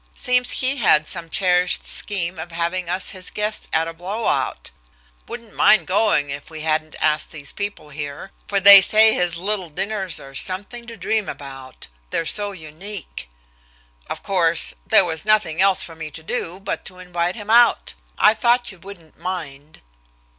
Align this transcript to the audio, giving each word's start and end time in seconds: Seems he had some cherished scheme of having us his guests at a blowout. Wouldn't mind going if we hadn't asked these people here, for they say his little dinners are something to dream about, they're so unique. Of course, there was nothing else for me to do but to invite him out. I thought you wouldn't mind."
Seems 0.15 0.49
he 0.49 0.77
had 0.77 1.07
some 1.07 1.29
cherished 1.29 1.85
scheme 1.85 2.39
of 2.39 2.51
having 2.51 2.89
us 2.89 3.11
his 3.11 3.29
guests 3.29 3.67
at 3.71 3.87
a 3.87 3.93
blowout. 3.93 4.71
Wouldn't 5.27 5.53
mind 5.53 5.85
going 5.85 6.31
if 6.31 6.49
we 6.49 6.61
hadn't 6.61 6.95
asked 6.99 7.29
these 7.29 7.51
people 7.51 7.89
here, 7.89 8.31
for 8.47 8.59
they 8.59 8.81
say 8.81 9.13
his 9.13 9.37
little 9.37 9.69
dinners 9.69 10.19
are 10.19 10.33
something 10.33 10.87
to 10.87 10.97
dream 10.97 11.29
about, 11.29 11.85
they're 12.09 12.25
so 12.25 12.51
unique. 12.51 13.29
Of 14.09 14.23
course, 14.23 14.73
there 14.87 15.05
was 15.05 15.23
nothing 15.23 15.61
else 15.61 15.83
for 15.83 15.93
me 15.93 16.09
to 16.09 16.23
do 16.23 16.59
but 16.59 16.83
to 16.85 16.97
invite 16.97 17.35
him 17.35 17.51
out. 17.51 17.93
I 18.17 18.33
thought 18.33 18.71
you 18.71 18.79
wouldn't 18.79 19.19
mind." 19.19 19.81